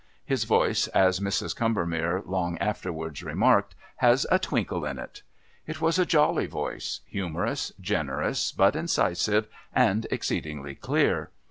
[0.25, 1.55] His voice, as Mrs.
[1.55, 5.21] Combermere long afterwards remarked, "has a twinkle in it."
[5.67, 9.45] It was a jolly voice, humorous, generous but incisive,
[9.75, 11.29] and exceedingly clear.